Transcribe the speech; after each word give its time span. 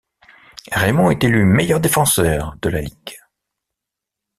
Raymond 0.71 1.11
est 1.11 1.23
élu 1.23 1.45
meilleur 1.45 1.79
défenseur 1.79 2.55
de 2.63 2.69
la 2.69 2.81
ligue. 2.81 3.19